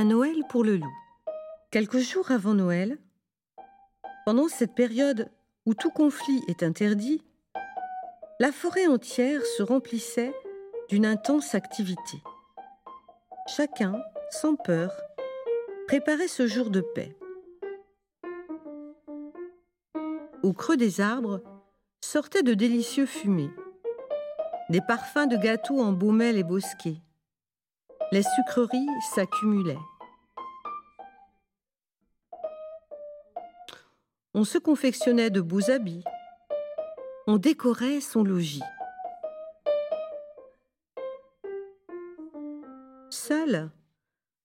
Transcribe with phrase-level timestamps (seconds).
[0.00, 0.96] Un Noël pour le loup.
[1.70, 2.96] Quelques jours avant Noël,
[4.24, 5.30] pendant cette période
[5.66, 7.22] où tout conflit est interdit,
[8.38, 10.32] la forêt entière se remplissait
[10.88, 12.22] d'une intense activité.
[13.46, 14.00] Chacun,
[14.30, 14.90] sans peur,
[15.86, 17.14] préparait ce jour de paix.
[20.42, 21.42] Au creux des arbres
[22.00, 23.50] sortaient de délicieux fumées.
[24.70, 27.02] Des parfums de gâteaux embaumaient les bosquets.
[28.12, 29.78] Les sucreries s'accumulaient.
[34.34, 36.02] On se confectionnait de beaux habits.
[37.28, 38.62] On décorait son logis.
[43.10, 43.70] Seul,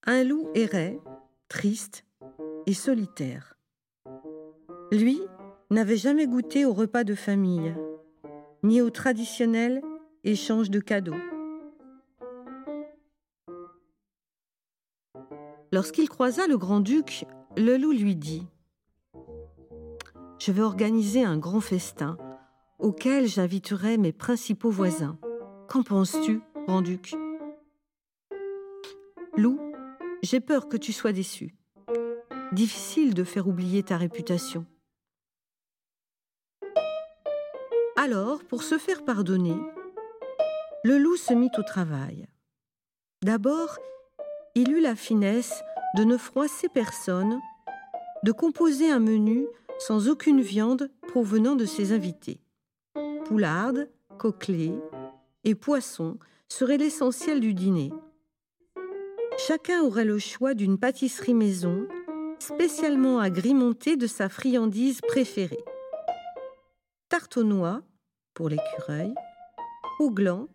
[0.05, 0.99] un loup errait,
[1.47, 2.05] triste
[2.67, 3.57] et solitaire.
[4.91, 5.19] Lui
[5.71, 7.73] n'avait jamais goûté au repas de famille,
[8.61, 9.81] ni au traditionnel
[10.23, 11.34] échange de cadeaux.
[15.71, 17.25] Lorsqu'il croisa le grand-duc,
[17.57, 18.47] le loup lui dit
[20.39, 22.17] Je vais organiser un grand festin
[22.79, 25.17] auquel j'inviterai mes principaux voisins.
[25.67, 27.15] Qu'en penses-tu, grand-duc?
[29.37, 29.59] Loup,
[30.23, 31.55] j'ai peur que tu sois déçu.
[32.51, 34.65] Difficile de faire oublier ta réputation.
[37.97, 39.57] Alors, pour se faire pardonner,
[40.83, 42.27] le loup se mit au travail.
[43.23, 43.79] D'abord,
[44.55, 45.61] il eut la finesse
[45.97, 47.41] de ne froisser personne,
[48.23, 49.47] de composer un menu
[49.79, 52.39] sans aucune viande provenant de ses invités.
[53.25, 54.79] Poularde, coquelets
[55.43, 56.17] et poissons
[56.47, 57.91] seraient l'essentiel du dîner.
[59.37, 61.85] Chacun aurait le choix d'une pâtisserie maison,
[62.39, 65.63] spécialement agrémentée de sa friandise préférée.
[67.09, 67.81] Tarte aux noix
[68.33, 69.13] pour l'écureuil,
[69.99, 70.47] au gland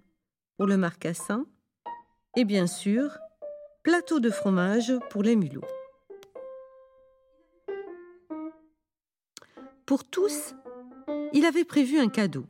[0.57, 1.47] pour le marcassin,
[2.37, 3.19] et bien sûr,
[3.83, 5.65] plateau de fromage pour les mulots.
[9.87, 10.55] Pour tous,
[11.33, 12.45] il avait prévu un cadeau.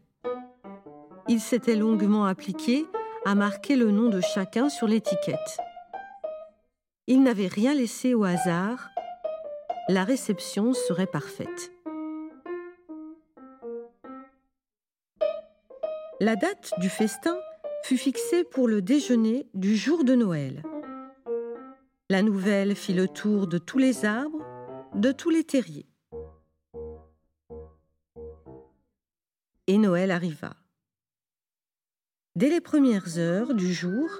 [1.28, 2.84] Il s'était longuement appliqué
[3.24, 5.58] à marquer le nom de chacun sur l'étiquette.
[7.06, 8.88] Il n'avait rien laissé au hasard.
[9.88, 11.72] La réception serait parfaite.
[16.18, 17.38] La date du festin
[17.84, 20.62] fut fixée pour le déjeuner du jour de Noël.
[22.10, 24.44] La nouvelle fit le tour de tous les arbres,
[24.96, 25.86] de tous les terriers.
[29.68, 30.56] Et Noël arriva.
[32.34, 34.10] Dès les premières heures du jour,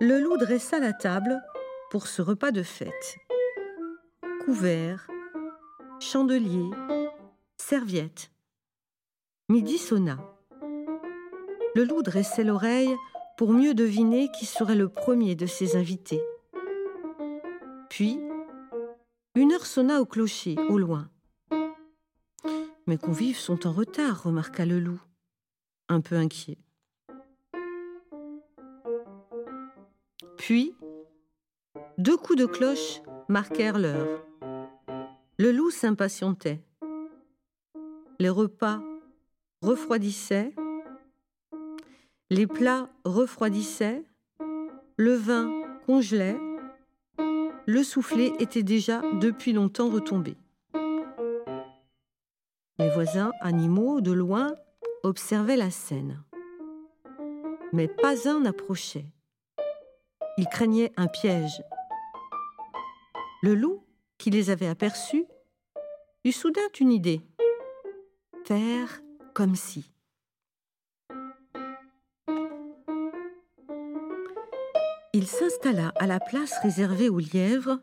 [0.00, 1.42] le loup dressa la table
[1.90, 3.18] pour ce repas de fête.
[4.46, 5.06] Couverts,
[6.00, 6.70] chandeliers,
[7.58, 8.30] serviettes.
[9.50, 10.16] Midi sonna.
[11.74, 12.96] Le loup dressait l'oreille
[13.36, 16.22] pour mieux deviner qui serait le premier de ses invités.
[17.92, 18.18] Puis,
[19.34, 21.10] une heure sonna au clocher, au loin.
[22.86, 25.02] Mes convives sont en retard, remarqua le loup,
[25.90, 26.56] un peu inquiet.
[30.38, 30.74] Puis,
[31.98, 34.24] deux coups de cloche marquèrent l'heure.
[35.36, 36.64] Le loup s'impatientait.
[38.18, 38.82] Les repas
[39.60, 40.54] refroidissaient,
[42.30, 44.02] les plats refroidissaient,
[44.96, 45.52] le vin
[45.84, 46.38] congelait,
[47.66, 50.36] le soufflet était déjà depuis longtemps retombé.
[52.78, 54.54] Les voisins animaux de loin
[55.02, 56.22] observaient la scène.
[57.72, 59.06] Mais pas un n'approchait.
[60.38, 61.62] Ils craignaient un piège.
[63.42, 63.84] Le loup,
[64.18, 65.26] qui les avait aperçus,
[66.24, 67.20] eut soudain une idée.
[68.44, 69.02] Faire
[69.34, 69.91] comme si.
[75.22, 77.78] Il s'installa à la place réservée aux lièvres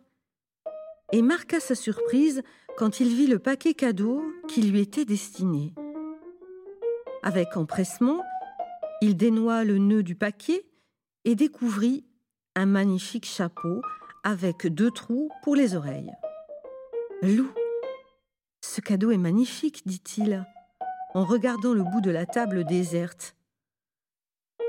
[1.13, 2.43] et marqua sa surprise
[2.77, 5.73] quand il vit le paquet cadeau qui lui était destiné.
[7.23, 8.21] Avec empressement,
[9.01, 10.65] il dénoua le nœud du paquet
[11.23, 12.03] et découvrit
[12.55, 13.81] un magnifique chapeau
[14.25, 16.11] avec deux trous pour les oreilles.
[17.21, 17.53] Loup,
[18.59, 20.45] ce cadeau est magnifique, dit-il,
[21.13, 23.37] en regardant le bout de la table déserte.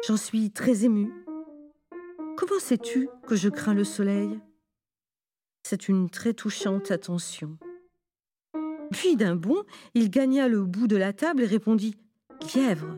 [0.07, 1.13] J'en suis très ému.
[2.41, 4.41] Comment sais-tu que je crains le soleil?
[5.63, 7.59] C'est une très touchante attention.
[8.93, 11.99] Puis d'un bond, il gagna le bout de la table et répondit
[12.55, 12.97] Lièvre,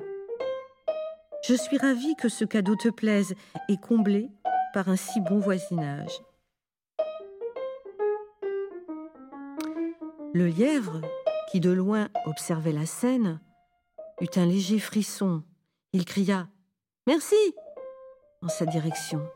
[1.44, 3.34] je suis ravi que ce cadeau te plaise
[3.68, 4.28] et comblé
[4.72, 6.22] par un si bon voisinage.
[10.34, 11.00] Le lièvre,
[11.50, 13.40] qui de loin observait la scène,
[14.20, 15.42] eut un léger frisson.
[15.92, 16.48] Il cria
[17.08, 17.34] Merci
[18.42, 19.26] en sa direction.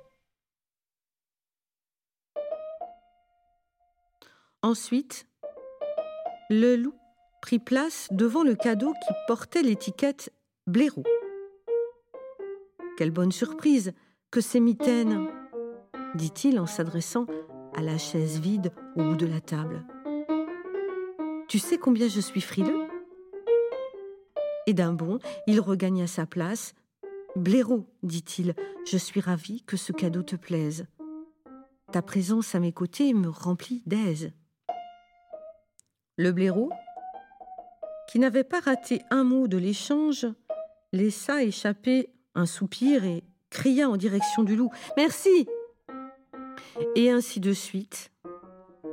[4.62, 5.26] Ensuite,
[6.50, 6.94] le loup
[7.40, 10.32] prit place devant le cadeau qui portait l'étiquette
[10.66, 11.04] blaireau.
[12.96, 13.92] Quelle bonne surprise
[14.30, 15.28] que ces mitaines
[16.16, 17.26] dit-il en s'adressant
[17.74, 19.84] à la chaise vide au bout de la table.
[21.48, 22.88] Tu sais combien je suis frileux?
[24.66, 26.74] Et d'un bond, il regagna sa place.
[27.36, 28.54] Blaireau, dit-il,
[28.86, 30.86] je suis ravi que ce cadeau te plaise.
[31.92, 34.32] Ta présence à mes côtés me remplit d'aise.
[36.16, 36.70] Le blaireau,
[38.08, 40.26] qui n'avait pas raté un mot de l'échange,
[40.94, 45.46] laissa échapper un soupir et cria en direction du loup Merci
[46.94, 48.12] Et ainsi de suite.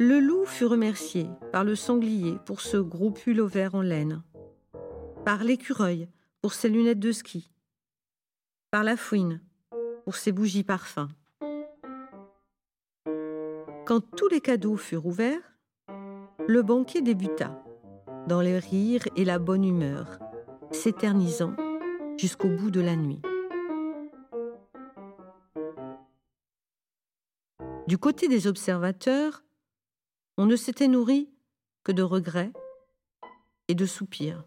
[0.01, 4.21] Le loup fut remercié par le sanglier pour ce gros pull au vert en laine,
[5.23, 6.09] par l'écureuil
[6.41, 7.52] pour ses lunettes de ski,
[8.73, 9.39] par la fouine
[10.03, 11.07] pour ses bougies parfums.
[13.85, 15.53] Quand tous les cadeaux furent ouverts,
[16.47, 17.63] le banquet débuta,
[18.27, 20.17] dans le rire et la bonne humeur,
[20.71, 21.55] s'éternisant
[22.17, 23.21] jusqu'au bout de la nuit.
[27.85, 29.43] Du côté des observateurs,
[30.39, 31.29] on ne s'était nourri
[31.83, 32.51] que de regrets
[33.67, 34.43] et de soupirs.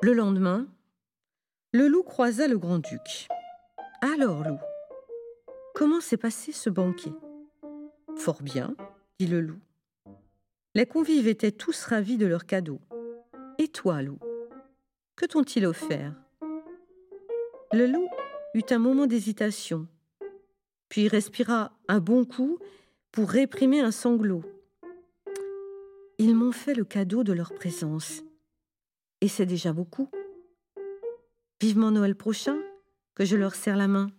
[0.00, 0.68] Le lendemain,
[1.72, 3.26] le loup croisa le grand-duc.
[4.00, 4.60] Alors, loup,
[5.74, 7.12] comment s'est passé ce banquet?
[8.16, 8.76] Fort bien,
[9.18, 9.58] dit le loup.
[10.76, 12.80] Les convives étaient tous ravis de leurs cadeaux.
[13.58, 14.20] Et toi, loup,
[15.16, 16.14] que t'ont-ils offert?
[17.72, 18.08] Le loup
[18.54, 19.88] eut un moment d'hésitation,
[20.88, 22.60] puis respira un bon coup
[23.10, 24.44] pour réprimer un sanglot.
[26.18, 28.22] Ils m'ont fait le cadeau de leur présence,
[29.20, 30.08] et c'est déjà beaucoup.
[31.60, 32.58] Vivement Noël prochain,
[33.14, 34.10] que je leur serre la main.